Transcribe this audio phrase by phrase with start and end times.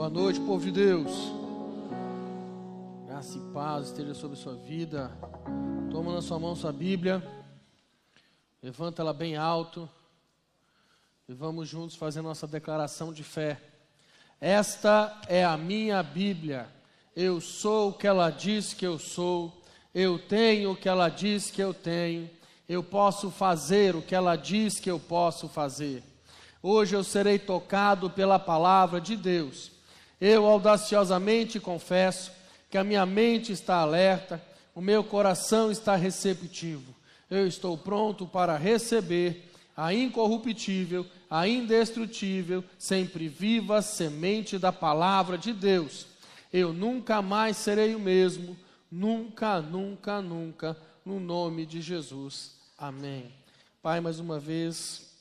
[0.00, 1.12] Boa noite, povo de Deus.
[3.06, 5.10] Graça e paz esteja sobre a sua vida.
[5.90, 7.22] Toma na sua mão sua Bíblia.
[8.62, 9.86] Levanta ela bem alto.
[11.28, 13.60] E vamos juntos fazer nossa declaração de fé.
[14.40, 16.66] Esta é a minha Bíblia.
[17.14, 19.52] Eu sou o que ela diz que eu sou.
[19.94, 22.30] Eu tenho o que ela diz que eu tenho.
[22.66, 26.02] Eu posso fazer o que ela diz que eu posso fazer.
[26.62, 29.78] Hoje eu serei tocado pela palavra de Deus.
[30.20, 32.30] Eu audaciosamente confesso
[32.68, 34.42] que a minha mente está alerta,
[34.74, 36.94] o meu coração está receptivo.
[37.30, 45.52] Eu estou pronto para receber a incorruptível, a indestrutível, sempre viva semente da palavra de
[45.52, 46.06] Deus.
[46.52, 48.56] Eu nunca mais serei o mesmo,
[48.90, 52.56] nunca, nunca, nunca, no nome de Jesus.
[52.76, 53.32] Amém.
[53.82, 55.14] Pai, mais uma vez,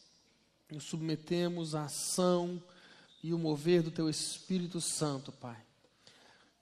[0.70, 2.62] nos submetemos à ação
[3.24, 5.58] e o mover do Teu Espírito Santo, Pai.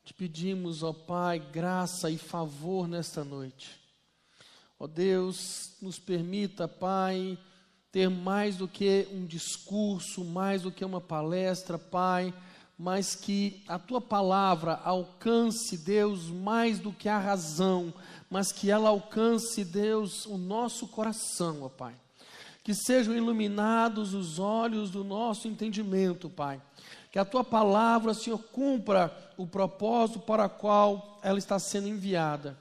[0.04, 3.80] Te pedimos, ó Pai, graça e favor nesta noite.
[4.80, 7.38] Ó Deus, nos permita, Pai,
[7.92, 12.34] ter mais do que um discurso, mais do que uma palestra, Pai,
[12.78, 17.94] mas que a tua palavra alcance, Deus, mais do que a razão,
[18.30, 21.96] mas que ela alcance, Deus, o nosso coração, ó Pai
[22.68, 26.62] que sejam iluminados os olhos do nosso entendimento, Pai.
[27.10, 32.58] Que a tua palavra, Senhor, cumpra o propósito para o qual ela está sendo enviada.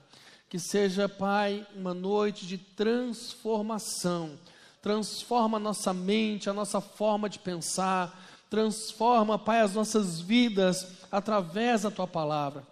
[0.49, 4.39] Que seja, Pai, uma noite de transformação.
[4.81, 8.17] Transforma a nossa mente, a nossa forma de pensar.
[8.49, 12.65] Transforma, Pai, as nossas vidas através da tua palavra.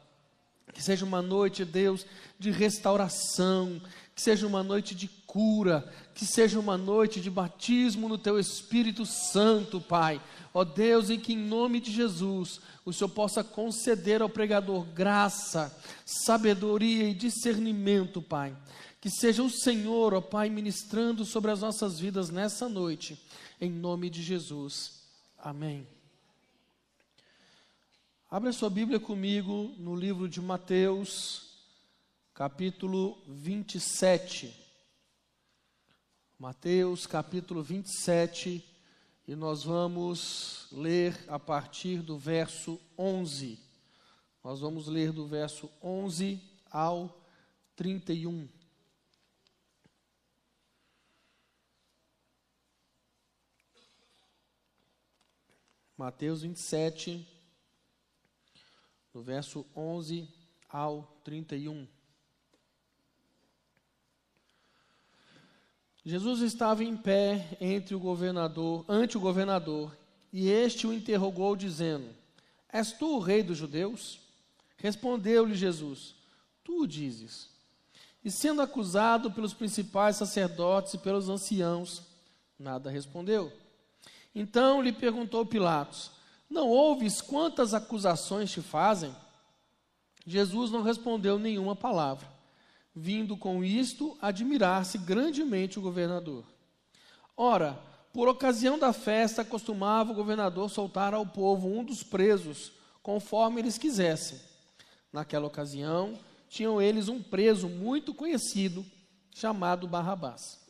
[0.73, 2.07] Que seja uma noite, Deus,
[2.39, 3.83] de restauração,
[4.15, 9.05] que seja uma noite de cura, que seja uma noite de batismo no teu Espírito
[9.05, 10.23] Santo, Pai.
[10.55, 15.77] Ó Deus, em que em nome de Jesus o Senhor possa conceder ao pregador graça,
[16.07, 18.57] sabedoria e discernimento, Pai.
[19.01, 23.21] Que seja o Senhor, ó Pai, ministrando sobre as nossas vidas nessa noite,
[23.61, 25.03] em nome de Jesus.
[25.37, 25.85] Amém.
[28.31, 31.57] Abra sua Bíblia comigo no livro de Mateus,
[32.33, 34.64] capítulo 27.
[36.39, 38.63] Mateus, capítulo 27,
[39.27, 43.59] e nós vamos ler a partir do verso 11.
[44.43, 47.25] Nós vamos ler do verso 11 ao
[47.77, 48.49] 31.
[55.97, 57.27] Mateus 27,
[59.13, 60.29] do verso 11
[60.69, 61.94] ao 31.
[66.05, 69.97] Jesus estava em pé entre o governador, ante o governador,
[70.31, 72.11] e este o interrogou dizendo:
[72.71, 74.21] És tu o rei dos judeus?
[74.77, 76.15] Respondeu-lhe Jesus:
[76.63, 77.49] Tu o dizes.
[78.23, 82.03] E sendo acusado pelos principais sacerdotes e pelos anciãos,
[82.59, 83.51] nada respondeu.
[84.35, 86.11] Então lhe perguntou Pilatos:
[86.51, 89.15] Não ouves quantas acusações te fazem?
[90.27, 92.34] Jesus não respondeu nenhuma palavra
[92.95, 96.45] vindo com isto admirar-se grandemente o governador.
[97.37, 97.79] Ora,
[98.13, 102.73] por ocasião da festa, costumava o governador soltar ao povo um dos presos,
[103.03, 104.41] conforme eles quisessem.
[105.13, 106.17] Naquela ocasião,
[106.49, 108.87] tinham eles um preso muito conhecido,
[109.35, 110.61] chamado Barrabás.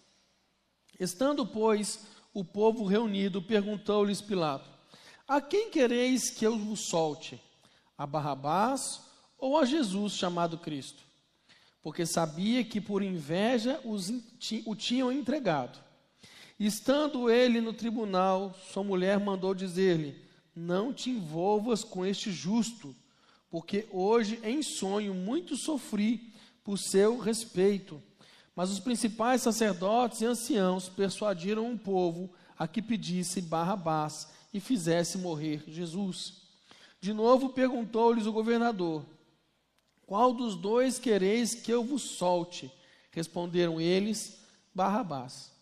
[0.98, 4.70] Estando, pois, o povo reunido, perguntou-lhes Pilato:
[5.28, 7.38] A quem quereis que eu vos solte?
[7.98, 9.02] A Barrabás
[9.38, 11.03] ou a Jesus chamado Cristo?
[11.84, 14.10] Porque sabia que por inveja os,
[14.64, 15.78] o tinham entregado.
[16.58, 20.16] Estando ele no tribunal, sua mulher mandou dizer-lhe:
[20.56, 22.96] Não te envolvas com este justo,
[23.50, 26.32] porque hoje em sonho muito sofri
[26.64, 28.02] por seu respeito.
[28.56, 35.18] Mas os principais sacerdotes e anciãos persuadiram o povo a que pedisse Barrabás e fizesse
[35.18, 36.44] morrer Jesus.
[36.98, 39.04] De novo perguntou-lhes o governador:
[40.06, 42.70] qual dos dois quereis que eu vos solte?
[43.10, 44.38] Responderam eles,
[44.74, 45.52] Barrabás.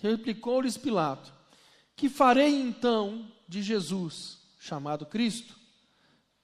[0.00, 1.32] Replicou-lhes Pilato:
[1.94, 5.56] Que farei então de Jesus, chamado Cristo?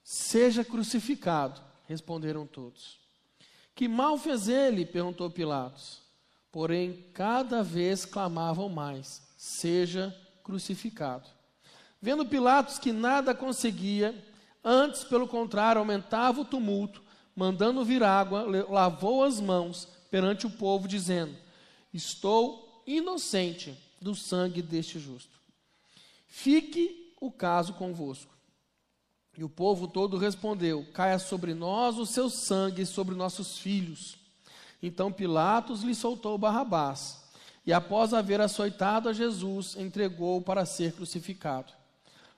[0.02, 3.00] Seja crucificado, responderam todos.
[3.74, 4.84] Que mal fez ele?
[4.84, 6.00] perguntou Pilatos.
[6.50, 11.28] Porém, cada vez clamavam mais: Seja crucificado.
[12.00, 14.14] Vendo Pilatos que nada conseguia,
[14.62, 17.01] antes, pelo contrário, aumentava o tumulto,
[17.34, 21.34] mandando vir água, lavou as mãos perante o povo, dizendo:
[21.92, 25.40] Estou inocente do sangue deste justo.
[26.26, 28.32] Fique o caso convosco.
[29.36, 34.16] E o povo todo respondeu: Caia sobre nós o seu sangue e sobre nossos filhos.
[34.82, 37.22] Então Pilatos lhe soltou Barrabás,
[37.64, 41.72] e após haver açoitado a Jesus, entregou-o para ser crucificado.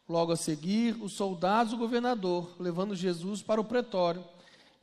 [0.07, 4.23] Logo a seguir, os soldados do governador, levando Jesus para o pretório,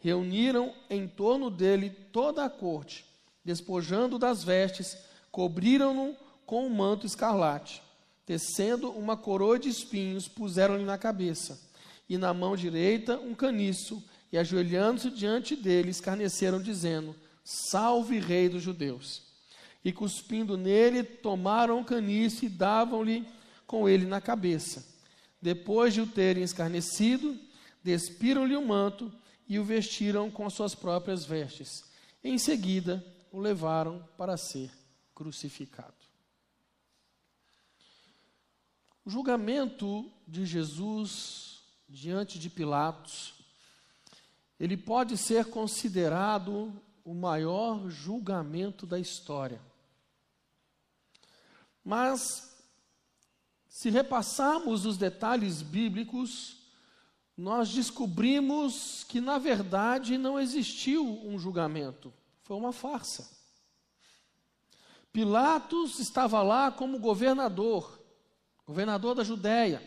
[0.01, 3.05] reuniram em torno dele toda a corte,
[3.45, 4.97] despojando das vestes,
[5.31, 6.15] cobriram-no
[6.45, 7.81] com um manto escarlate.
[8.25, 11.71] Tecendo uma coroa de espinhos, puseram-lhe na cabeça
[12.11, 14.03] e na mão direita um caniço,
[14.33, 19.21] e ajoelhando-se diante dele, escarneceram, dizendo: Salve, Rei dos Judeus!
[19.83, 23.25] E cuspindo nele, tomaram o caniço e davam-lhe
[23.65, 24.85] com ele na cabeça.
[25.41, 27.37] Depois de o terem escarnecido,
[27.81, 29.09] despiram-lhe o manto
[29.51, 31.83] e o vestiram com as suas próprias vestes.
[32.23, 34.71] Em seguida, o levaram para ser
[35.13, 35.93] crucificado.
[39.03, 43.33] O julgamento de Jesus diante de Pilatos,
[44.57, 46.71] ele pode ser considerado
[47.03, 49.61] o maior julgamento da história.
[51.83, 52.55] Mas,
[53.67, 56.60] se repassarmos os detalhes bíblicos,
[57.37, 62.13] nós descobrimos que, na verdade, não existiu um julgamento,
[62.43, 63.29] foi uma farsa.
[65.11, 67.99] Pilatos estava lá como governador,
[68.65, 69.81] governador da Judéia,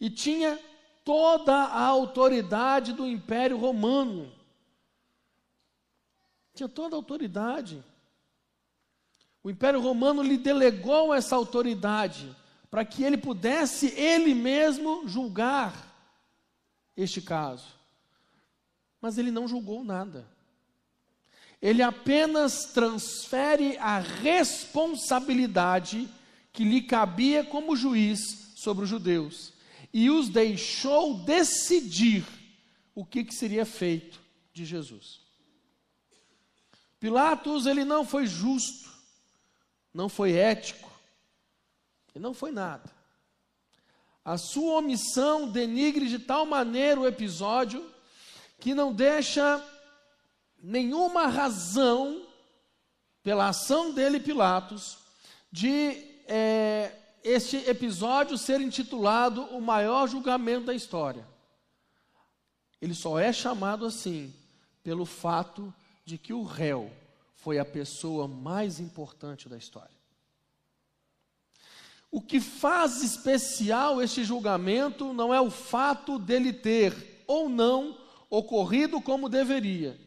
[0.00, 0.58] e tinha
[1.04, 4.32] toda a autoridade do Império Romano.
[6.54, 7.84] Tinha toda a autoridade.
[9.42, 12.34] O Império Romano lhe delegou essa autoridade
[12.70, 15.93] para que ele pudesse ele mesmo julgar
[16.96, 17.66] este caso.
[19.00, 20.26] Mas ele não julgou nada.
[21.60, 26.08] Ele apenas transfere a responsabilidade
[26.52, 29.52] que lhe cabia como juiz sobre os judeus
[29.92, 32.24] e os deixou decidir
[32.94, 34.20] o que, que seria feito
[34.52, 35.20] de Jesus.
[36.98, 38.90] Pilatos, ele não foi justo,
[39.92, 40.90] não foi ético,
[42.14, 42.90] e não foi nada.
[44.24, 47.84] A sua omissão denigre de tal maneira o episódio
[48.58, 49.62] que não deixa
[50.62, 52.26] nenhuma razão,
[53.22, 54.96] pela ação dele, Pilatos,
[55.52, 56.92] de é,
[57.22, 61.26] este episódio ser intitulado o maior julgamento da história.
[62.80, 64.32] Ele só é chamado assim
[64.82, 65.72] pelo fato
[66.04, 66.90] de que o réu
[67.34, 69.94] foi a pessoa mais importante da história.
[72.14, 77.96] O que faz especial este julgamento não é o fato dele ter ou não
[78.30, 79.98] ocorrido como deveria,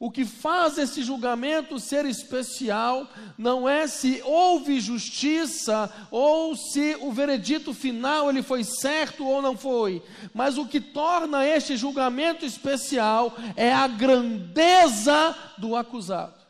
[0.00, 7.12] o que faz esse julgamento ser especial não é se houve justiça ou se o
[7.12, 10.02] veredito final ele foi certo ou não foi,
[10.34, 16.41] mas o que torna este julgamento especial é a grandeza do acusado.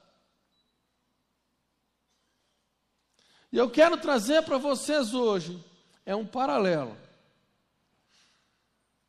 [3.52, 5.62] E eu quero trazer para vocês hoje
[6.06, 6.96] é um paralelo.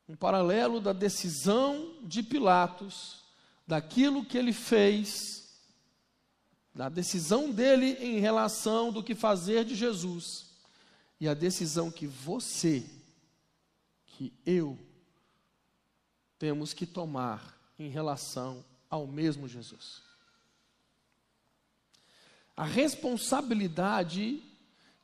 [0.07, 3.23] Um paralelo da decisão de Pilatos
[3.65, 5.63] daquilo que ele fez,
[6.75, 10.51] da decisão dele em relação do que fazer de Jesus,
[11.21, 12.85] e a decisão que você,
[14.05, 14.77] que eu,
[16.37, 20.02] temos que tomar em relação ao mesmo Jesus.
[22.55, 24.43] A responsabilidade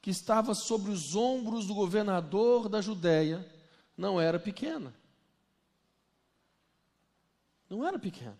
[0.01, 3.45] que estava sobre os ombros do governador da Judéia
[3.97, 4.93] não era pequena.
[7.69, 8.37] Não era pequena.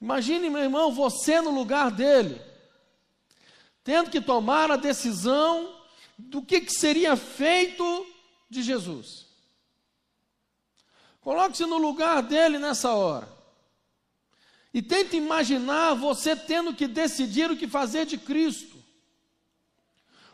[0.00, 2.40] Imagine, meu irmão, você no lugar dele,
[3.84, 5.80] tendo que tomar a decisão
[6.18, 8.06] do que, que seria feito
[8.50, 9.26] de Jesus.
[11.20, 13.31] Coloque-se no lugar dele nessa hora.
[14.72, 18.76] E tente imaginar você tendo que decidir o que fazer de Cristo.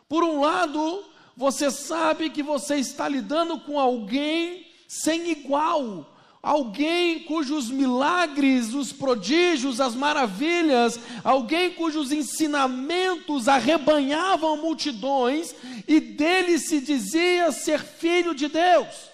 [0.07, 1.03] Por um lado,
[1.35, 9.79] você sabe que você está lidando com alguém sem igual, alguém cujos milagres, os prodígios,
[9.79, 15.53] as maravilhas, alguém cujos ensinamentos arrebanhavam multidões
[15.87, 19.08] e dele se dizia ser filho de Deus.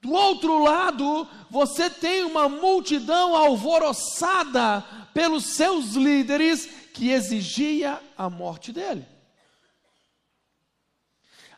[0.00, 8.72] Do outro lado, você tem uma multidão alvoroçada pelos seus líderes que exigia a morte
[8.72, 9.04] dele.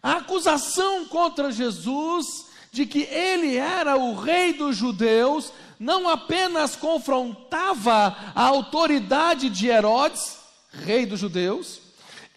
[0.02, 8.16] A acusação contra Jesus de que ele era o rei dos judeus não apenas confrontava
[8.34, 10.38] a autoridade de Herodes,
[10.72, 11.80] rei dos judeus,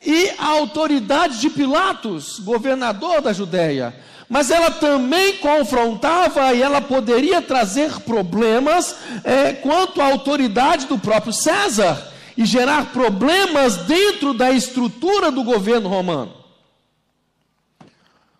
[0.03, 3.95] e a autoridade de Pilatos, governador da Judéia.
[4.31, 8.95] Mas ela também confrontava e ela poderia trazer problemas
[9.25, 12.01] é, quanto à autoridade do próprio César
[12.37, 16.33] e gerar problemas dentro da estrutura do governo romano.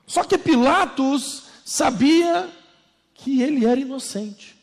[0.08, 2.50] Só que Pilatos sabia
[3.14, 4.56] que ele era inocente.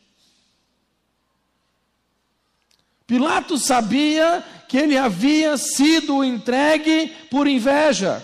[3.05, 8.19] Pilatos sabia que ele havia sido entregue por inveja.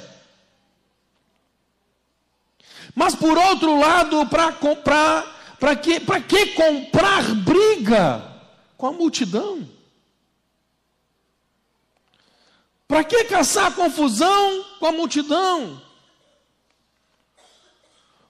[2.96, 8.24] Mas por outro lado, para comprar, para que, para que comprar briga
[8.78, 9.68] com a multidão?
[12.88, 15.82] Para que caçar confusão com a multidão?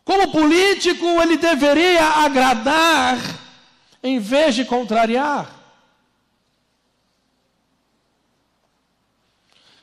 [0.04, 3.18] Como político, ele deveria agradar
[4.02, 5.54] em vez de contrariar.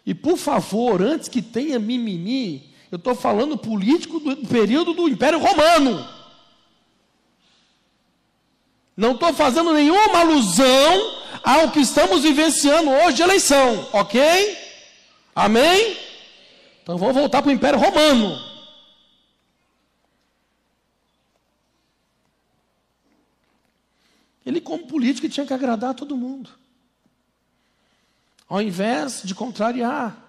[0.04, 5.38] E por favor, antes que tenha mimimi, eu estou falando político do período do Império
[5.38, 6.06] Romano.
[8.94, 14.20] Não estou fazendo nenhuma alusão ao que estamos vivenciando hoje de eleição, ok?
[15.34, 15.96] Amém?
[16.82, 18.38] Então vamos voltar para o Império Romano.
[24.44, 26.50] Ele, como político, tinha que agradar todo mundo
[28.52, 30.21] ao invés de contrariar.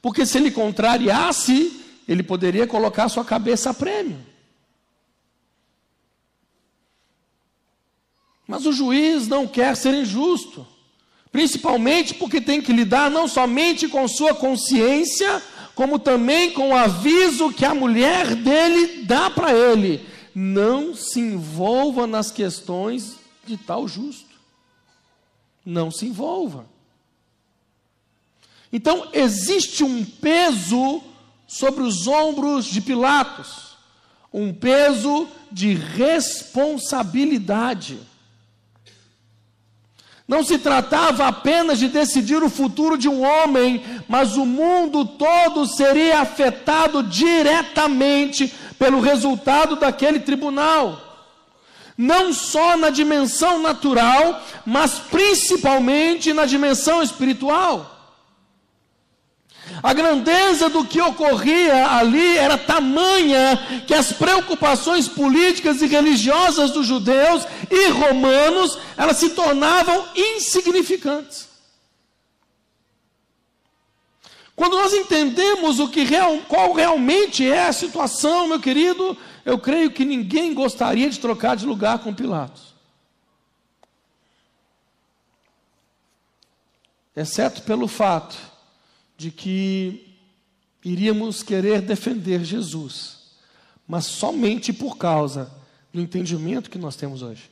[0.00, 4.18] Porque se ele contrariasse, ele poderia colocar sua cabeça a prêmio.
[8.46, 10.66] Mas o juiz não quer ser injusto,
[11.30, 15.42] principalmente porque tem que lidar não somente com sua consciência,
[15.74, 22.06] como também com o aviso que a mulher dele dá para ele: não se envolva
[22.06, 24.26] nas questões de tal justo.
[25.64, 26.64] Não se envolva.
[28.72, 31.02] Então, existe um peso
[31.46, 33.76] sobre os ombros de Pilatos,
[34.32, 37.98] um peso de responsabilidade.
[40.28, 45.64] Não se tratava apenas de decidir o futuro de um homem, mas o mundo todo
[45.64, 51.00] seria afetado diretamente pelo resultado daquele tribunal.
[51.96, 57.97] Não só na dimensão natural, mas principalmente na dimensão espiritual.
[59.82, 66.86] A grandeza do que ocorria ali era tamanha que as preocupações políticas e religiosas dos
[66.86, 71.48] judeus e romanos, elas se tornavam insignificantes.
[74.56, 79.92] Quando nós entendemos o que real, qual realmente é a situação, meu querido, eu creio
[79.92, 82.74] que ninguém gostaria de trocar de lugar com Pilatos.
[87.14, 88.47] Exceto pelo fato
[89.18, 90.16] de que
[90.84, 93.34] iríamos querer defender Jesus,
[93.86, 95.52] mas somente por causa
[95.92, 97.50] do entendimento que nós temos hoje.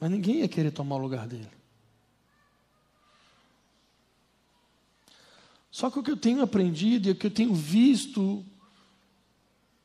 [0.00, 1.50] Mas ninguém ia querer tomar o lugar dele.
[5.70, 8.42] Só que o que eu tenho aprendido e o que eu tenho visto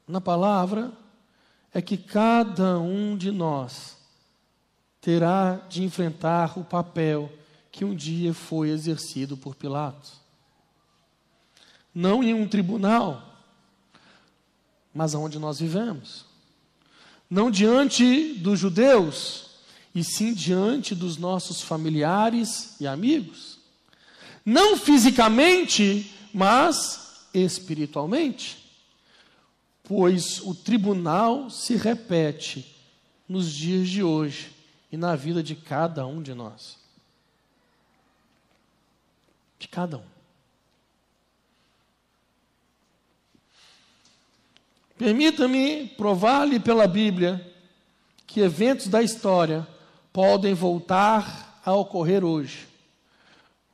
[0.07, 0.93] na palavra
[1.73, 3.98] é que cada um de nós
[5.01, 7.31] terá de enfrentar o papel
[7.71, 10.13] que um dia foi exercido por Pilatos.
[11.93, 13.23] Não em um tribunal,
[14.93, 16.25] mas onde nós vivemos.
[17.29, 19.49] Não diante dos judeus,
[19.93, 23.59] e sim diante dos nossos familiares e amigos.
[24.45, 28.57] Não fisicamente, mas espiritualmente.
[29.83, 32.75] Pois o tribunal se repete
[33.27, 34.58] nos dias de hoje
[34.91, 36.77] e na vida de cada um de nós.
[39.57, 40.19] De cada um.
[44.97, 47.45] Permita-me provar-lhe pela Bíblia
[48.27, 49.65] que eventos da história
[50.11, 52.67] podem voltar a ocorrer hoje.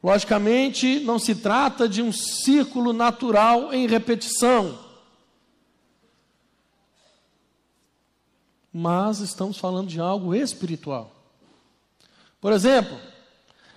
[0.04, 4.85] Logicamente, não se trata de um círculo natural em repetição.
[8.78, 11.10] Mas estamos falando de algo espiritual.
[12.42, 13.00] Por exemplo,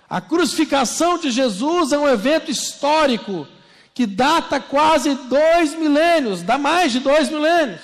[0.09, 3.47] a crucificação de Jesus é um evento histórico
[3.93, 7.79] que data quase dois milênios, dá mais de dois milênios.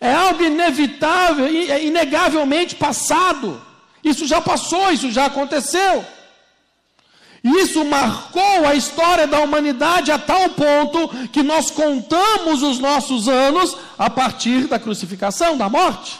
[0.00, 3.60] É algo inevitável, é inegavelmente passado.
[4.02, 6.02] Isso já passou, isso já aconteceu.
[7.42, 13.76] Isso marcou a história da humanidade a tal ponto que nós contamos os nossos anos
[13.98, 16.18] a partir da crucificação, da morte.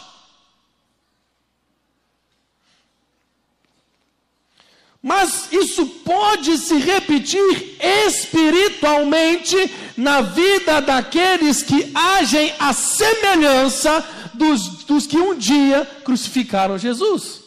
[5.01, 9.55] Mas isso pode se repetir espiritualmente
[9.97, 17.41] na vida daqueles que agem à semelhança dos, dos que um dia crucificaram Jesus.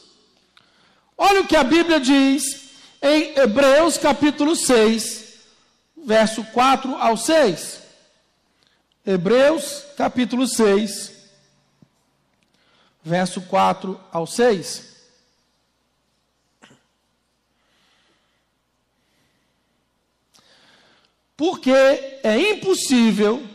[1.16, 2.63] Olha o que a Bíblia diz
[3.04, 5.34] em Hebreus capítulo 6,
[6.06, 7.82] verso 4 ao 6.
[9.06, 11.12] Hebreus capítulo 6,
[13.04, 14.94] verso 4 ao 6.
[21.37, 23.46] Porque é impossível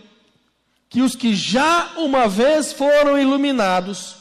[0.87, 4.17] que os que já uma vez foram iluminados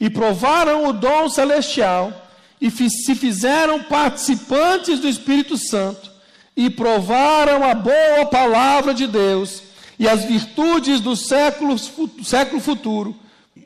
[0.00, 2.21] e provaram o dom celestial
[2.62, 6.10] e se fizeram participantes do Espírito Santo
[6.56, 9.62] e provaram a boa palavra de Deus
[9.98, 11.76] e as virtudes do século,
[12.24, 13.14] século futuro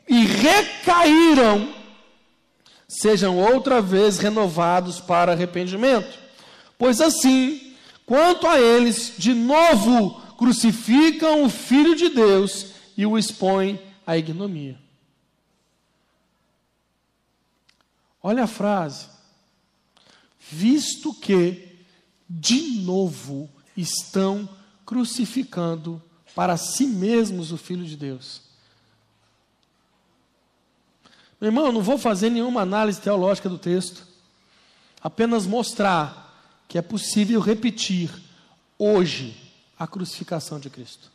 [0.09, 1.69] e recaíram,
[2.87, 6.17] sejam outra vez renovados para arrependimento.
[6.77, 7.67] Pois assim,
[8.07, 14.77] Quanto a eles, de novo crucificam o Filho de Deus e o expõem à ignomia.
[18.21, 19.07] Olha a frase.
[20.39, 21.77] Visto que,
[22.29, 24.47] de novo, estão
[24.85, 26.01] crucificando
[26.33, 28.41] para si mesmos o Filho de Deus.
[31.39, 34.07] Meu irmão, eu não vou fazer nenhuma análise teológica do texto,
[35.01, 36.25] apenas mostrar
[36.67, 38.11] que é possível repetir
[38.77, 39.37] hoje
[39.77, 41.11] a crucificação de Cristo.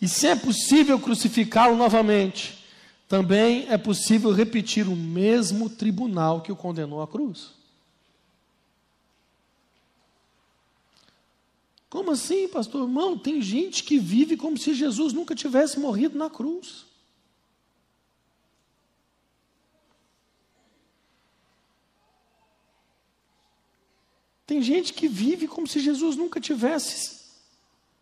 [0.00, 2.65] E se é possível crucificá-lo novamente,
[3.08, 7.54] também é possível repetir o mesmo tribunal que o condenou à cruz.
[11.88, 12.82] Como assim, pastor?
[12.82, 16.84] Irmão, tem gente que vive como se Jesus nunca tivesse morrido na cruz.
[24.46, 27.24] Tem gente que vive como se Jesus nunca tivesse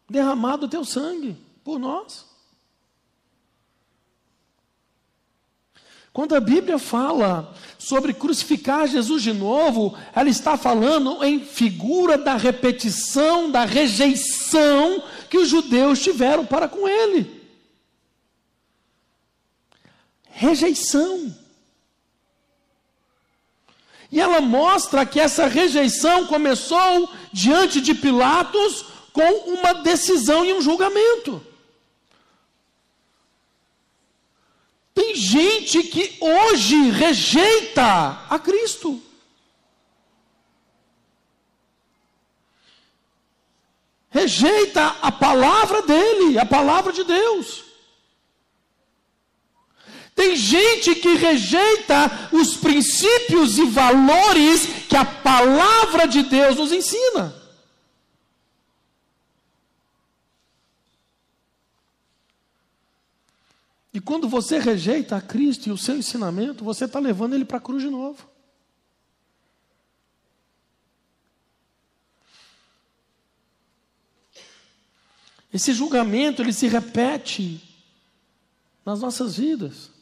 [0.08, 2.33] derramado o teu sangue por nós.
[6.14, 12.36] Quando a Bíblia fala sobre crucificar Jesus de novo, ela está falando em figura da
[12.36, 17.42] repetição, da rejeição que os judeus tiveram para com ele.
[20.30, 21.34] Rejeição.
[24.12, 30.62] E ela mostra que essa rejeição começou diante de Pilatos com uma decisão e um
[30.62, 31.44] julgamento.
[34.94, 39.02] Tem gente que hoje rejeita a Cristo.
[44.08, 47.64] Rejeita a palavra dele, a palavra de Deus.
[50.14, 57.43] Tem gente que rejeita os princípios e valores que a palavra de Deus nos ensina.
[63.94, 67.58] E quando você rejeita a Cristo e o seu ensinamento, você está levando ele para
[67.58, 68.28] a cruz de novo.
[75.52, 77.62] Esse julgamento ele se repete
[78.84, 79.92] nas nossas vidas.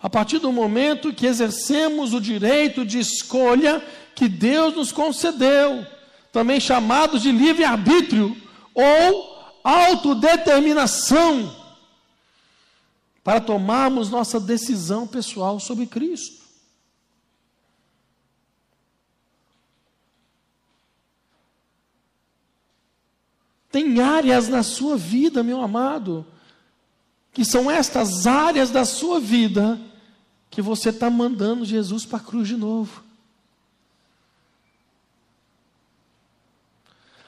[0.00, 5.86] A partir do momento que exercemos o direito de escolha que Deus nos concedeu,
[6.32, 8.34] também chamados de livre-arbítrio
[8.72, 11.54] ou autodeterminação,
[13.26, 16.44] para tomarmos nossa decisão pessoal sobre Cristo.
[23.68, 26.24] Tem áreas na sua vida, meu amado,
[27.32, 29.76] que são estas áreas da sua vida
[30.48, 33.02] que você está mandando Jesus para a cruz de novo.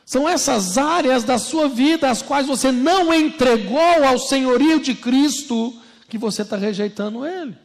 [0.07, 5.77] São essas áreas da sua vida as quais você não entregou ao senhorio de Cristo
[6.09, 7.57] que você está rejeitando Ele.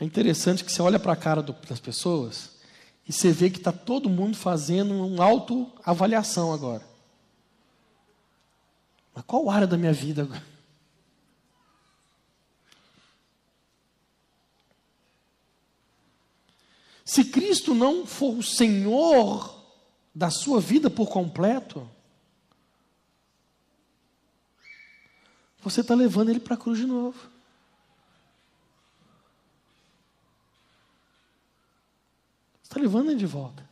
[0.00, 2.56] É interessante que você olha para a cara do, das pessoas
[3.08, 6.86] e você vê que está todo mundo fazendo uma autoavaliação agora.
[9.14, 10.44] Mas qual área da minha vida agora?
[17.04, 19.55] Se Cristo não for o Senhor
[20.16, 21.86] da sua vida por completo,
[25.60, 27.36] você está levando ele para a cruz de novo.
[32.62, 33.66] está levando ele de volta.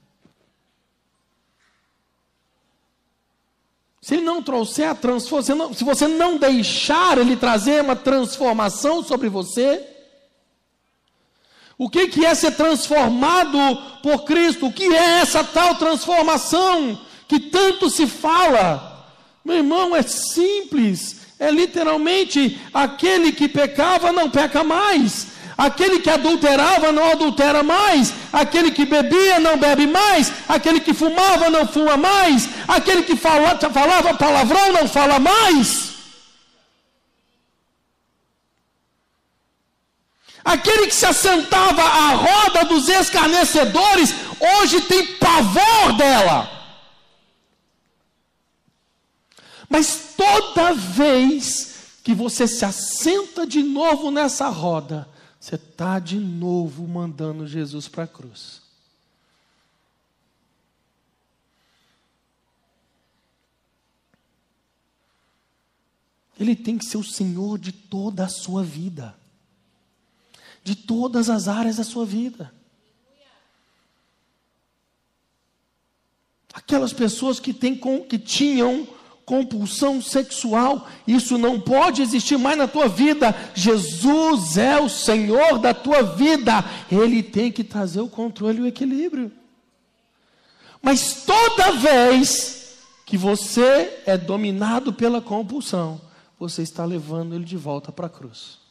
[4.01, 9.31] se ele não trouxer a transformação, se você não deixar ele trazer uma transformação sobre
[9.31, 9.94] você,
[11.77, 13.59] o que, que é ser transformado
[14.03, 14.67] por Cristo?
[14.67, 19.07] O que é essa tal transformação que tanto se fala?
[19.45, 26.91] Meu irmão, é simples, é literalmente aquele que pecava não peca mais, Aquele que adulterava
[26.91, 32.49] não adultera mais, aquele que bebia não bebe mais, aquele que fumava não fuma mais,
[32.67, 35.94] aquele que fala, falava palavrão não fala mais.
[40.45, 44.13] Aquele que se assentava à roda dos escarnecedores,
[44.61, 46.51] hoje tem pavor dela.
[49.69, 55.09] Mas toda vez que você se assenta de novo nessa roda,
[55.41, 58.63] você está de novo mandando Jesus para a cruz.
[66.39, 69.17] Ele tem que ser o Senhor de toda a sua vida,
[70.65, 72.51] de todas as áreas da sua vida.
[76.55, 78.89] Aquelas pessoas que, têm, que tinham
[79.27, 83.35] compulsão sexual, isso não pode existir mais na tua vida.
[83.55, 88.67] Jesus é o Senhor da tua vida, Ele tem que trazer o controle e o
[88.67, 89.31] equilíbrio.
[90.81, 96.01] Mas toda vez que você é dominado pela compulsão,
[96.39, 98.64] você está levando ele de volta para a cruz.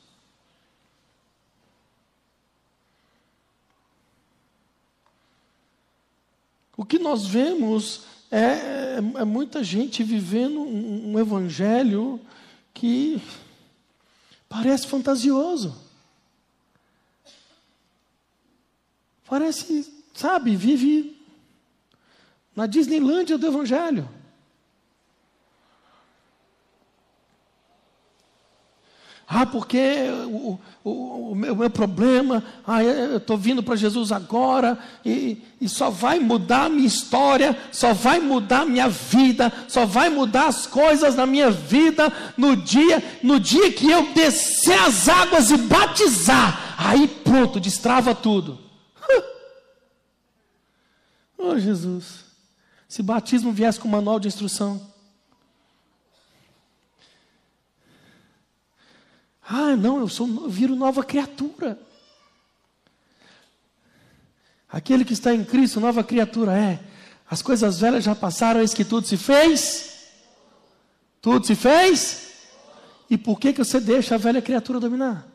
[6.75, 12.19] O que nós vemos é, é, é muita gente vivendo um, um evangelho
[12.73, 13.21] que
[14.49, 15.75] parece fantasioso.
[19.27, 21.19] Parece, sabe, vive
[22.55, 24.07] na Disneylândia do Evangelho.
[29.35, 29.79] Ah, porque
[30.27, 35.41] o, o, o, meu, o meu, problema, ah, eu estou vindo para Jesus agora e,
[35.59, 40.11] e só vai mudar a minha história, só vai mudar a minha vida, só vai
[40.11, 45.49] mudar as coisas na minha vida no dia, no dia que eu descer as águas
[45.49, 46.75] e batizar.
[46.77, 48.59] Aí pronto, destrava tudo.
[51.39, 52.23] oh Jesus,
[52.87, 54.92] se batismo viesse com manual de instrução.
[59.47, 61.77] Ah, não, eu sou, eu viro nova criatura.
[64.69, 66.79] Aquele que está em Cristo, nova criatura é.
[67.29, 70.09] As coisas velhas já passaram, eis que tudo se fez.
[71.21, 72.31] Tudo se fez.
[73.09, 75.27] E por que, que você deixa a velha criatura dominar?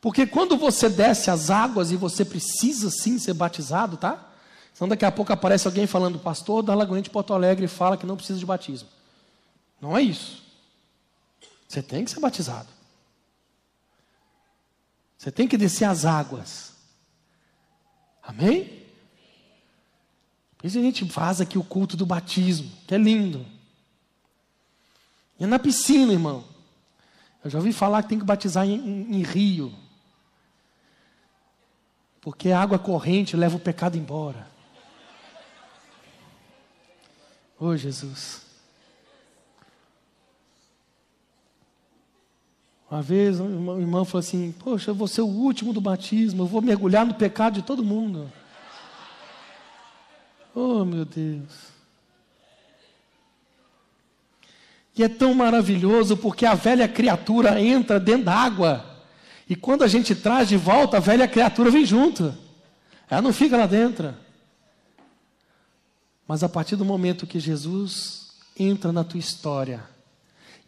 [0.00, 4.32] Porque quando você desce as águas e você precisa sim ser batizado, tá?
[4.74, 8.06] Senão daqui a pouco aparece alguém falando, pastor da Lagoinha de Porto Alegre fala que
[8.06, 8.88] não precisa de batismo.
[9.82, 10.40] Não é isso.
[11.66, 12.68] Você tem que ser batizado.
[15.18, 16.72] Você tem que descer as águas.
[18.22, 18.86] Amém?
[20.56, 23.44] Por isso a gente faz aqui o culto do batismo, que é lindo.
[25.40, 26.44] E é na piscina, irmão.
[27.42, 29.74] Eu já ouvi falar que tem que batizar em, em, em rio.
[32.20, 34.46] Porque a água corrente leva o pecado embora.
[37.58, 38.41] Oh, Jesus.
[42.92, 46.46] Uma vez, um irmão falou assim: Poxa, eu vou ser o último do batismo, eu
[46.46, 48.30] vou mergulhar no pecado de todo mundo.
[50.54, 51.72] Oh, meu Deus.
[54.94, 58.84] E é tão maravilhoso porque a velha criatura entra dentro da água.
[59.48, 62.36] E quando a gente traz de volta, a velha criatura vem junto.
[63.08, 64.14] Ela não fica lá dentro.
[66.28, 69.82] Mas a partir do momento que Jesus entra na tua história,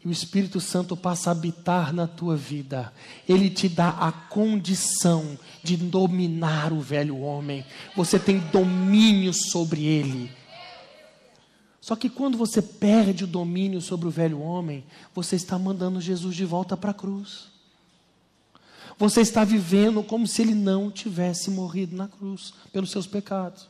[0.05, 2.93] e o Espírito Santo passa a habitar na tua vida.
[3.27, 7.65] Ele te dá a condição de dominar o velho homem.
[7.97, 10.31] Você tem domínio sobre ele.
[11.81, 16.37] Só que quando você perde o domínio sobre o velho homem, você está mandando Jesus
[16.37, 17.47] de volta para a cruz.
[18.99, 23.69] Você está vivendo como se ele não tivesse morrido na cruz pelos seus pecados.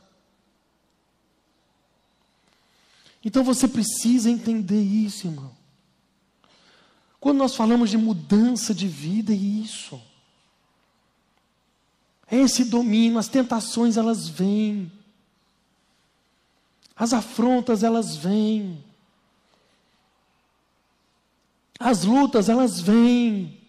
[3.23, 5.51] Então você precisa entender isso, irmão.
[7.25, 9.99] Quando nós falamos de mudança de vida, é isso.
[12.29, 14.91] É esse domínio, as tentações elas vêm.
[16.95, 18.85] As afrontas elas vêm.
[21.79, 23.59] As lutas elas vêm.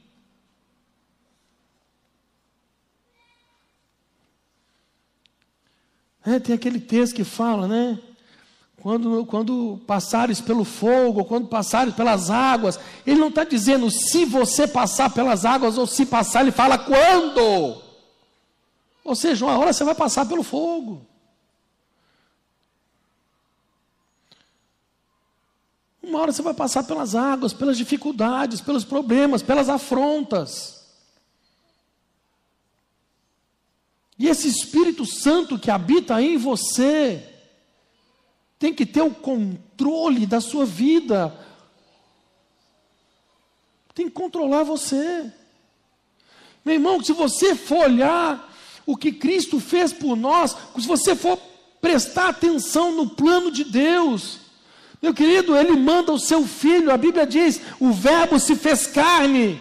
[6.27, 7.99] É, tem aquele texto que fala, né?
[8.87, 14.69] Quando, quando passares pelo fogo, quando passares pelas águas, ele não está dizendo se você
[14.69, 17.83] passar pelas águas ou se passar, ele fala quando.
[19.03, 21.05] Ou seja, uma hora você vai passar pelo fogo.
[26.01, 30.87] Uma hora você vai passar pelas águas, pelas dificuldades, pelos problemas, pelas afrontas.
[34.17, 37.33] E esse Espírito Santo que habita em você
[38.59, 41.35] tem que ter o controle da sua vida.
[43.95, 45.31] Tem que controlar você.
[46.65, 51.39] Meu irmão, se você for olhar o que Cristo fez por nós, se você for
[51.81, 54.39] prestar atenção no plano de Deus,
[55.01, 59.61] meu querido, Ele manda o seu filho, a Bíblia diz: o Verbo se fez carne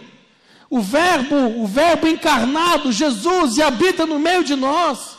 [0.68, 5.15] o Verbo, o Verbo encarnado, Jesus, e habita no meio de nós.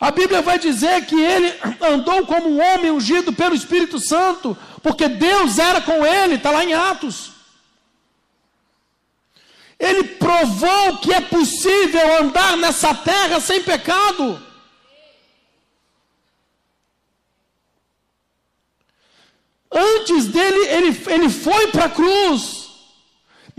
[0.00, 5.08] A Bíblia vai dizer que ele andou como um homem ungido pelo Espírito Santo, porque
[5.08, 7.32] Deus era com ele, está lá em Atos.
[9.78, 14.42] Ele provou que é possível andar nessa terra sem pecado.
[19.70, 22.60] Antes dele, ele, ele foi para a cruz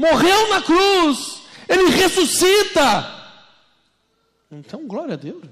[0.02, 3.22] morreu na cruz, ele ressuscita.
[4.52, 5.46] Então, glória a Deus.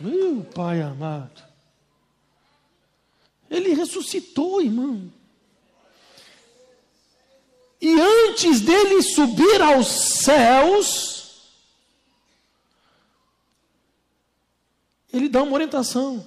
[0.00, 1.42] Meu Pai amado.
[3.50, 5.12] Ele ressuscitou, irmão.
[7.80, 11.52] E antes dele subir aos céus,
[15.12, 16.26] ele dá uma orientação.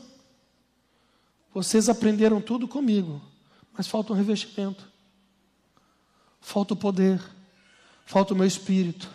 [1.54, 3.22] Vocês aprenderam tudo comigo,
[3.74, 4.98] mas falta um revestimento
[6.48, 7.22] falta o poder,
[8.06, 9.14] falta o meu espírito.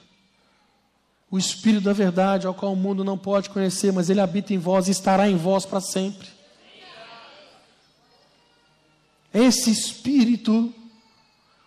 [1.32, 4.58] O espírito da verdade, ao qual o mundo não pode conhecer, mas ele habita em
[4.58, 6.28] vós e estará em vós para sempre.
[9.32, 10.74] Esse espírito,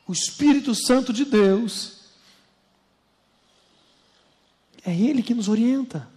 [0.07, 1.93] o Espírito Santo de Deus,
[4.85, 6.07] é ele que nos orienta.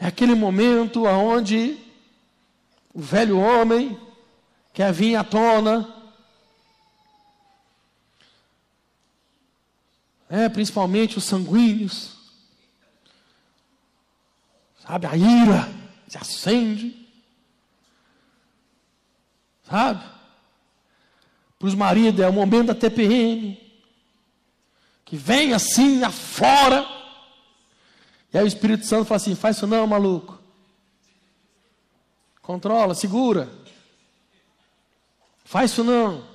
[0.00, 1.78] É aquele momento aonde
[2.92, 3.96] o velho homem
[4.72, 6.01] quer vir à tona,
[10.32, 12.16] é, principalmente os sanguíneos,
[14.80, 15.68] sabe, a ira
[16.08, 17.06] se acende,
[19.62, 20.02] sabe?
[21.58, 23.60] Para os maridos é o momento da TPM,
[25.04, 26.82] que vem assim, afora,
[28.32, 30.40] e aí o Espírito Santo fala assim: faz isso não, maluco,
[32.40, 33.52] controla, segura,
[35.44, 36.31] faz isso não.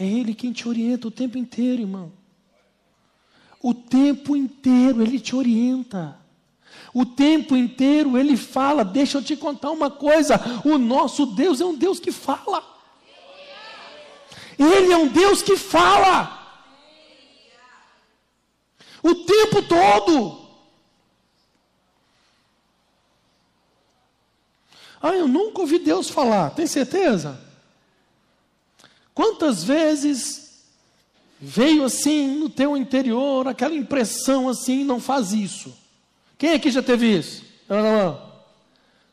[0.00, 2.10] É Ele quem te orienta o tempo inteiro, irmão.
[3.62, 6.16] O tempo inteiro Ele te orienta.
[6.94, 8.82] O tempo inteiro Ele fala.
[8.82, 12.64] Deixa eu te contar uma coisa: o nosso Deus é um Deus que fala.
[14.58, 16.38] Ele é um Deus que fala.
[19.02, 20.40] O tempo todo.
[25.02, 26.50] Ah, eu nunca ouvi Deus falar.
[26.50, 27.49] Tem certeza?
[29.20, 30.62] Quantas vezes
[31.38, 35.76] veio assim no teu interior aquela impressão assim, não faz isso?
[36.38, 37.44] Quem aqui já teve isso?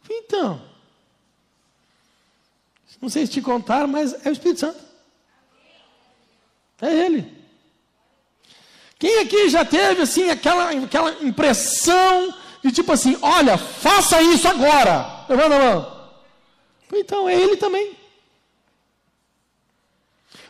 [0.09, 0.61] Então,
[3.01, 4.79] não sei se te contaram, mas é o Espírito Santo.
[6.81, 7.29] É Ele.
[8.97, 15.25] Quem aqui já teve assim aquela, aquela impressão de tipo assim, olha, faça isso agora.
[15.27, 16.09] Levanta a mão.
[16.93, 18.06] Então é Ele também.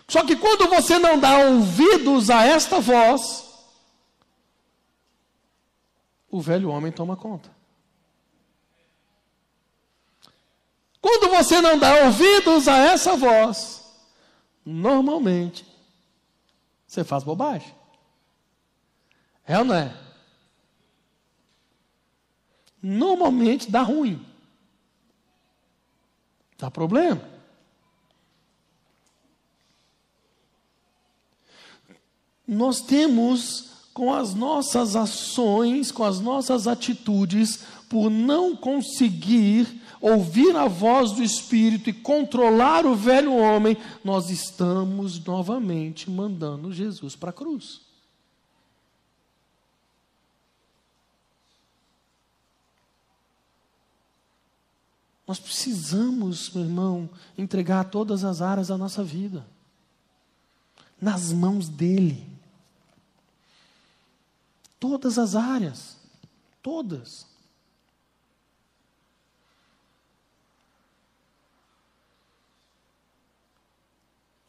[0.10, 3.46] Só que quando você não dá ouvidos a esta voz,
[6.30, 7.56] o velho homem toma conta.
[11.02, 13.84] Quando você não dá ouvidos a essa voz,
[14.66, 15.66] normalmente
[16.86, 17.76] você faz bobagem.
[19.46, 19.98] É ou não é?
[22.82, 24.26] Normalmente dá ruim.
[26.58, 27.37] Dá problema.
[32.48, 40.68] Nós temos com as nossas ações, com as nossas atitudes, por não conseguir ouvir a
[40.68, 47.34] voz do Espírito e controlar o velho homem, nós estamos novamente mandando Jesus para a
[47.34, 47.82] cruz.
[55.28, 59.46] Nós precisamos, meu irmão, entregar todas as áreas da nossa vida
[61.02, 62.37] nas mãos dele.
[64.80, 65.98] Todas as áreas.
[66.62, 67.28] Todas.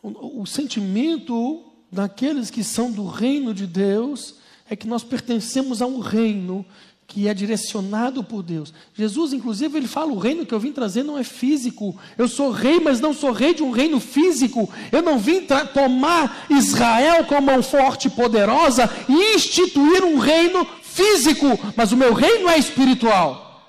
[0.03, 4.37] O, sentimento daqueles que são do reino de Deus
[4.69, 6.65] é que nós pertencemos a um reino
[7.09, 8.73] que é direcionado por Deus.
[8.93, 11.99] Jesus, inclusive, ele fala: o reino que eu vim trazer não é físico.
[12.19, 14.71] Eu sou rei, mas não sou rei de um reino físico.
[14.93, 15.41] Eu não vim
[15.73, 21.97] tomar Israel com a mão forte e poderosa e instituir um reino físico, mas o
[21.97, 23.65] meu reino é espiritual.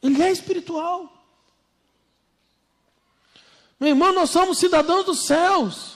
[0.00, 1.12] Ele é espiritual.
[3.80, 5.95] Meu irmão, nós somos cidadãos dos céus.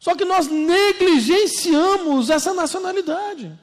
[0.00, 3.56] Só que nós negligenciamos essa nacionalidade.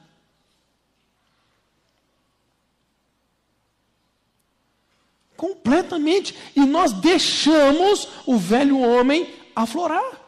[5.36, 6.36] Completamente.
[6.54, 10.20] E nós deixamos o velho homem aflorar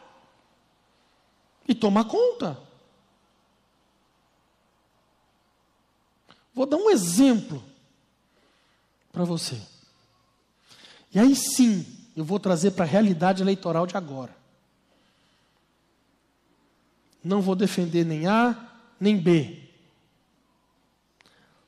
[1.65, 2.59] e tomar conta.
[6.53, 7.63] Vou dar um exemplo
[9.13, 9.57] para você.
[11.13, 11.85] E aí sim,
[12.17, 14.40] eu vou trazer para a realidade eleitoral de agora.
[17.23, 19.61] Não vou defender nem A nem B.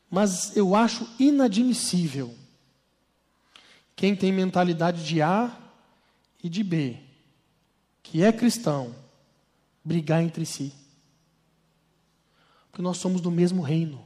[0.09, 2.35] Mas eu acho inadmissível
[3.95, 5.55] quem tem mentalidade de A
[6.43, 6.99] e de B,
[8.03, 8.93] que é cristão,
[9.83, 10.73] brigar entre si.
[12.69, 14.05] Porque nós somos do mesmo reino.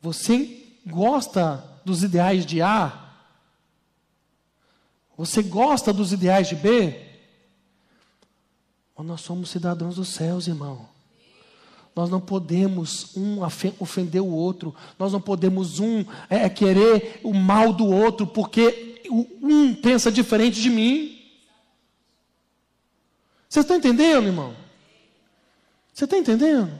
[0.00, 3.14] Você gosta dos ideais de A?
[5.16, 7.05] Você gosta dos ideais de B?
[8.96, 10.88] Mas nós somos cidadãos dos céus, irmão.
[11.94, 13.40] Nós não podemos um
[13.78, 14.74] ofender o outro.
[14.98, 19.00] Nós não podemos um é, é, querer o mal do outro, porque
[19.42, 21.18] um pensa diferente de mim.
[23.48, 24.54] Você está entendendo, irmão?
[25.92, 26.70] Você está entendendo?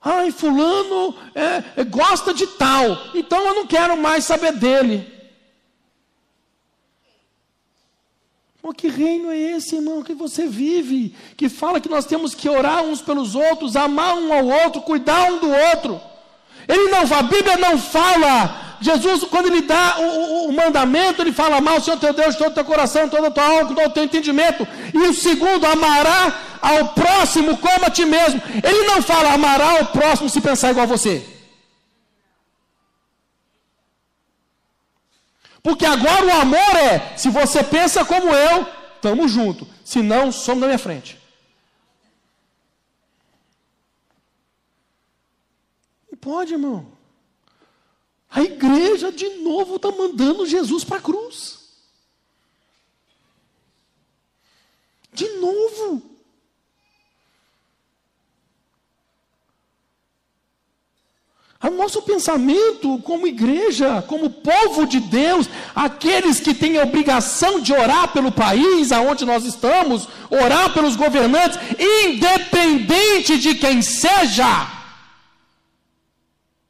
[0.00, 5.19] Ai, fulano é, é, gosta de tal, então eu não quero mais saber dele.
[8.62, 11.14] Oh, que reino é esse, irmão, que você vive?
[11.36, 15.32] Que fala que nós temos que orar uns pelos outros, amar um ao outro, cuidar
[15.32, 16.00] um do outro.
[16.68, 18.76] Ele não, a Bíblia não fala.
[18.82, 22.32] Jesus, quando ele dá o, o, o mandamento, ele fala: amar o Senhor teu Deus
[22.32, 24.68] de todo o teu coração, toda a tua alma, todo o teu entendimento.
[24.92, 28.42] E o segundo, amará ao próximo como a ti mesmo.
[28.62, 31.39] Ele não fala amará ao próximo se pensar igual a você.
[35.62, 39.68] Porque agora o amor é: se você pensa como eu, estamos juntos.
[39.84, 41.18] Se não, somos na minha frente.
[46.10, 46.92] Não pode, irmão.
[48.30, 51.58] A igreja de novo está mandando Jesus para a cruz.
[55.12, 56.09] De novo.
[61.62, 67.72] O nosso pensamento como igreja, como povo de Deus, aqueles que têm a obrigação de
[67.72, 74.80] orar pelo país aonde nós estamos, orar pelos governantes, independente de quem seja,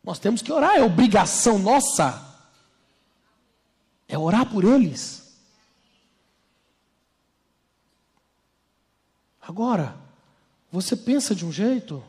[0.03, 2.21] nós temos que orar, é obrigação nossa,
[4.09, 5.39] é orar por eles.
[9.41, 9.97] Agora,
[10.71, 12.03] você pensa de um jeito,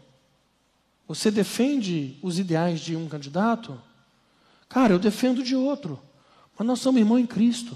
[1.16, 3.78] você defende os ideais de um candidato?
[4.70, 6.00] Cara, eu defendo de outro.
[6.58, 7.76] Mas nós somos irmãos em Cristo.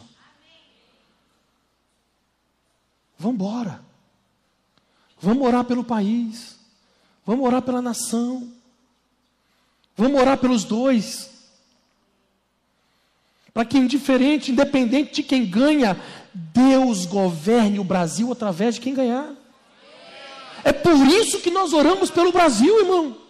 [3.20, 3.82] Vamos embora.
[5.20, 6.58] Vamos orar pelo país.
[7.26, 8.50] Vamos orar pela nação.
[9.98, 11.30] Vamos orar pelos dois.
[13.54, 16.02] Para que, indiferente, independente de quem ganha,
[16.34, 19.36] Deus governe o Brasil através de quem ganhar.
[20.64, 23.25] É por isso que nós oramos pelo Brasil, irmão.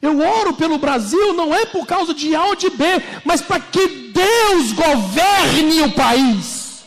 [0.00, 2.84] Eu oro pelo Brasil não é por causa de A ou de B,
[3.24, 6.84] mas para que Deus governe o país.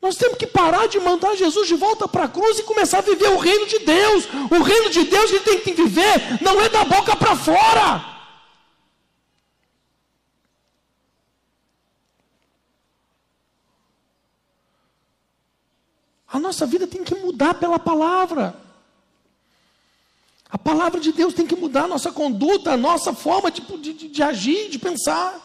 [0.00, 3.00] Nós temos que parar de mandar Jesus de volta para a cruz e começar a
[3.00, 4.28] viver o reino de Deus.
[4.50, 8.13] O reino de Deus ele tem que viver não é da boca para fora.
[16.34, 18.60] A nossa vida tem que mudar pela palavra.
[20.50, 24.08] A palavra de Deus tem que mudar a nossa conduta, a nossa forma de, de,
[24.08, 25.40] de agir, de pensar.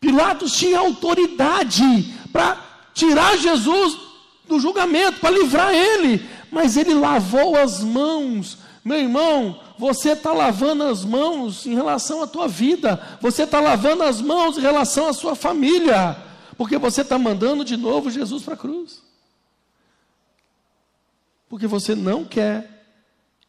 [0.00, 1.84] Pilatos tinha autoridade
[2.32, 2.58] para
[2.94, 3.98] tirar Jesus
[4.46, 6.26] do julgamento, para livrar ele.
[6.50, 8.56] Mas ele lavou as mãos.
[8.82, 14.02] Meu irmão, você está lavando as mãos em relação à tua vida, você está lavando
[14.02, 16.16] as mãos em relação à sua família,
[16.56, 19.00] porque você está mandando de novo Jesus para a cruz.
[21.48, 22.84] Porque você não quer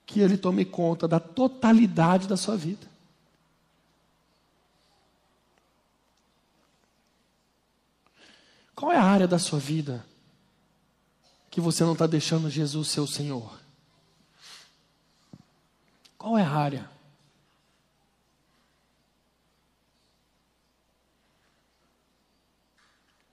[0.06, 2.88] que ele tome conta da totalidade da sua vida.
[8.76, 10.06] Qual é a área da sua vida
[11.52, 13.59] que você não está deixando Jesus ser o Senhor?
[16.20, 16.92] Qual é a área?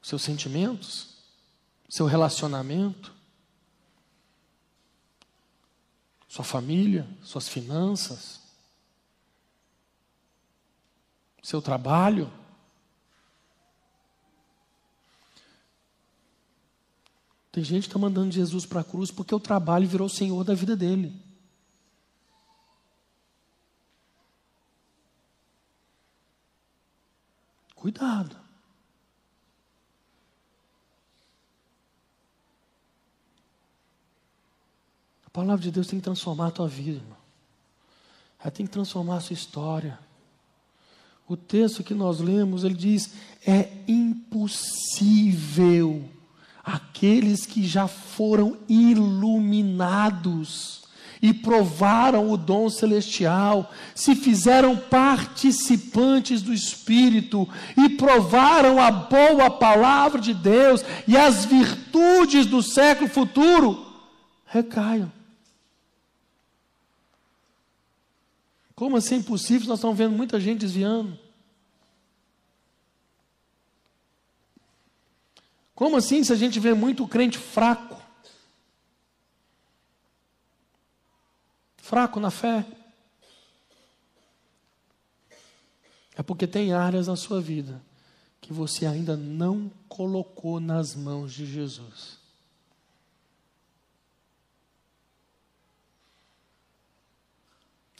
[0.01, 1.17] Seus sentimentos?
[1.89, 3.13] Seu relacionamento?
[6.29, 7.09] Sua família?
[7.25, 8.41] Suas finanças?
[11.43, 12.33] Seu trabalho?
[17.51, 20.45] Tem gente que está mandando Jesus para a cruz porque o trabalho virou o Senhor
[20.45, 21.26] da vida dele.
[27.87, 28.35] Cuidado.
[35.25, 37.17] A palavra de Deus tem que transformar a tua vida, irmão.
[38.41, 40.01] Ela tem que transformar a sua história.
[41.29, 43.15] O texto que nós lemos, ele diz:
[43.47, 45.31] é impossível
[46.65, 50.07] aqueles que já foram iluminados
[51.21, 60.21] e provaram o dom celestial, se fizeram participantes do Espírito e provaram a boa palavra
[60.21, 63.87] de Deus e as virtudes do século futuro,
[64.47, 65.11] recaiam.
[68.75, 69.69] Como assim é impossível?
[69.69, 71.19] Nós estamos vendo muita gente desviando.
[75.75, 77.96] Como assim se a gente vê muito crente fraco?
[81.87, 82.67] Fraco na fé?
[86.17, 87.81] É porque tem áreas na sua vida
[88.41, 92.19] que você ainda não colocou nas mãos de Jesus.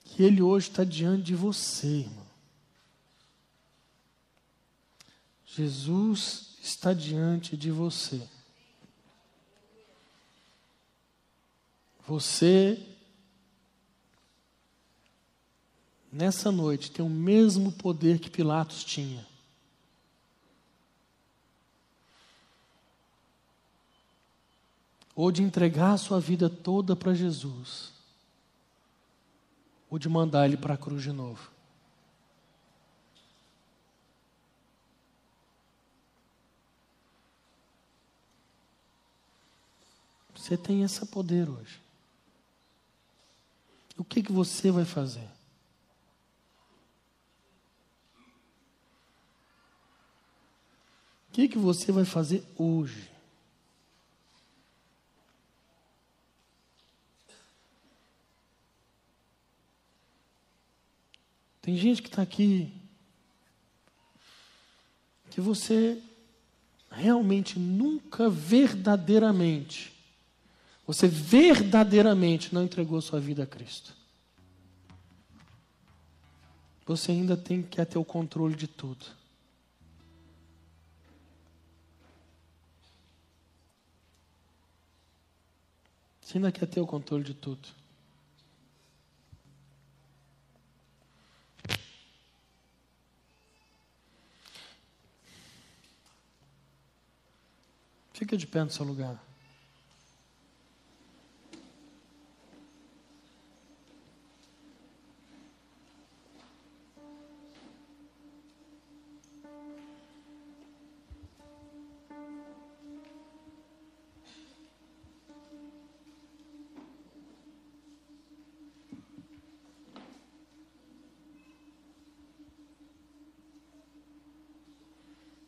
[0.05, 2.27] Que Ele hoje está diante de você, irmão.
[5.45, 8.21] Jesus está diante de você.
[12.05, 12.96] Você,
[16.17, 19.27] nessa noite, tem o mesmo poder que Pilatos tinha.
[25.15, 27.93] Ou de entregar a sua vida toda para Jesus,
[29.91, 31.51] ou de mandar ele para a cruz de novo.
[40.35, 41.81] Você tem esse poder hoje.
[43.99, 45.36] O que, que você vai fazer?
[51.37, 53.11] Que, que você vai fazer hoje?
[61.61, 62.73] Tem gente que está aqui
[65.29, 66.03] que você
[66.91, 69.95] realmente nunca verdadeiramente
[70.87, 73.93] você verdadeiramente não entregou sua vida a Cristo.
[76.87, 79.05] Você ainda tem que ter o controle de tudo.
[86.27, 87.69] Você ainda quer ter o controle de tudo.
[98.13, 99.23] Fica de pé no seu lugar.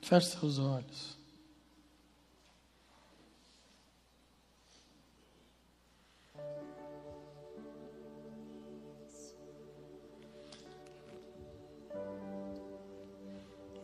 [0.08, 1.18] Feche seus olhos.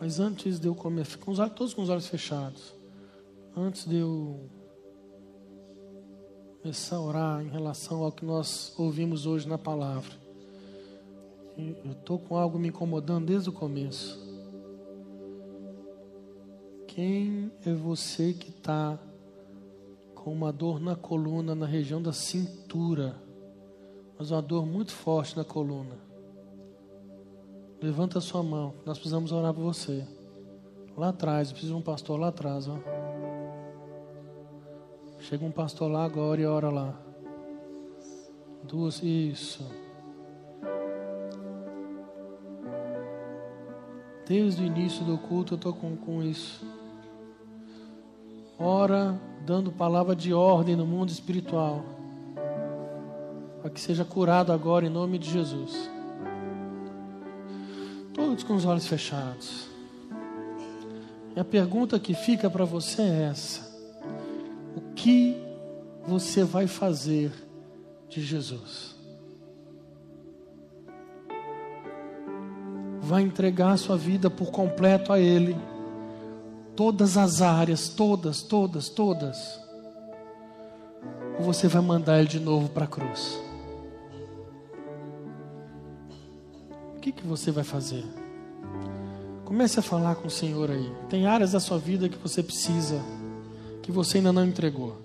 [0.01, 2.73] Mas antes de eu comer, com os olhos, todos com os olhos fechados,
[3.55, 4.49] antes de eu
[6.63, 10.15] começar a orar em relação ao que nós ouvimos hoje na palavra,
[11.59, 14.24] eu estou com algo me incomodando desde o começo.
[16.95, 18.97] Quem é você que está
[20.15, 23.17] com uma dor na coluna, na região da cintura,
[24.17, 25.99] mas uma dor muito forte na coluna.
[27.83, 30.07] Levanta a sua mão, nós precisamos orar por você.
[30.97, 32.79] Lá atrás, precisa de um pastor lá atrás, ó.
[35.19, 36.97] Chega um pastor lá agora e ora lá.
[38.63, 39.69] Duas, isso.
[44.29, 46.74] Desde o início do culto eu estou com, com isso.
[48.59, 51.85] Ora, dando palavra de ordem no mundo espiritual.
[53.61, 55.91] Para que seja curado agora em nome de Jesus.
[58.13, 59.69] Todos com os olhos fechados.
[61.35, 63.75] E a pergunta que fica para você é essa:
[64.77, 65.37] O que
[66.07, 67.33] você vai fazer
[68.09, 68.95] de Jesus?
[73.01, 75.57] Vai entregar sua vida por completo a Ele?
[76.77, 79.61] Todas as áreas, todas, todas, todas.
[81.39, 83.41] Ou você vai mandar ele de novo para a cruz?
[86.97, 88.05] O que, que você vai fazer?
[89.45, 90.93] Comece a falar com o Senhor aí.
[91.09, 93.01] Tem áreas da sua vida que você precisa,
[93.83, 95.05] que você ainda não entregou.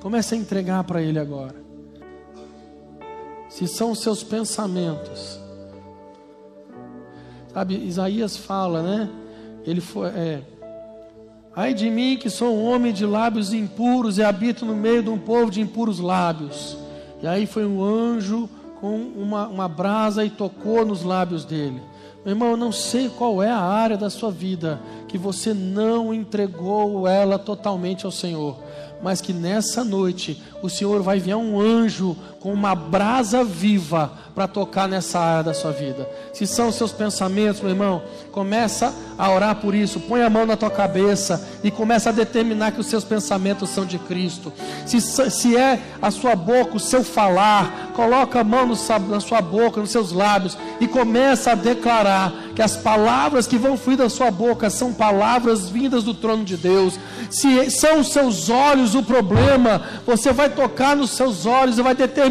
[0.00, 1.56] Comece a entregar para Ele agora.
[3.48, 5.40] Se são os seus pensamentos,
[7.52, 9.08] Sabe, Isaías fala, né?
[9.64, 10.42] Ele foi, é,
[11.54, 15.10] ai de mim que sou um homem de lábios impuros e habito no meio de
[15.10, 16.76] um povo de impuros lábios.
[17.22, 18.48] E aí foi um anjo
[18.80, 21.80] com uma, uma brasa e tocou nos lábios dele.
[22.24, 26.12] Meu irmão, eu não sei qual é a área da sua vida que você não
[26.12, 28.56] entregou ela totalmente ao Senhor
[29.02, 34.46] mas que nessa noite o Senhor vai enviar um anjo com uma brasa viva para
[34.46, 36.08] tocar nessa área da sua vida.
[36.32, 39.98] Se são os seus pensamentos, meu irmão, começa a orar por isso.
[39.98, 43.84] Põe a mão na tua cabeça e começa a determinar que os seus pensamentos são
[43.84, 44.52] de Cristo.
[44.86, 48.76] Se, se é a sua boca, o seu falar, coloca a mão no,
[49.08, 53.76] na sua boca, nos seus lábios e começa a declarar que as palavras que vão
[53.76, 56.98] fluir da sua boca são palavras vindas do trono de Deus.
[57.30, 61.94] Se são os seus olhos o problema, você vai tocar nos seus olhos e vai
[61.94, 62.27] determinar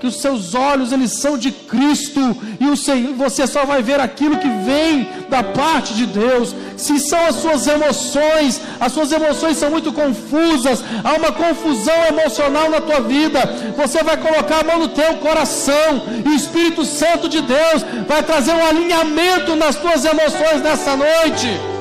[0.00, 2.20] que os seus olhos eles são de Cristo
[2.58, 6.54] e o Senhor, você só vai ver aquilo que vem da parte de Deus.
[6.76, 12.68] Se são as suas emoções, as suas emoções são muito confusas, há uma confusão emocional
[12.68, 13.40] na tua vida.
[13.76, 18.22] Você vai colocar a mão no teu coração e o Espírito Santo de Deus vai
[18.22, 21.79] trazer um alinhamento nas tuas emoções nessa noite.